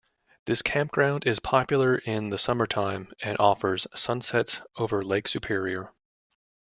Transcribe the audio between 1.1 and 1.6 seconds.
is